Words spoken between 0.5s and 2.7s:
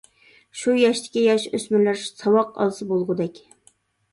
شۇ ياشتىكى ياش-ئۆسمۈرلەر ساۋاق